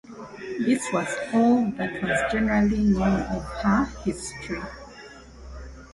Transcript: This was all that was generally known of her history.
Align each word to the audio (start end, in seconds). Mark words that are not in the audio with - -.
This 0.57 0.83
was 0.91 1.07
all 1.31 1.69
that 1.77 2.01
was 2.01 2.31
generally 2.31 2.79
known 2.79 3.21
of 3.21 3.43
her 3.43 3.85
history. 4.03 4.59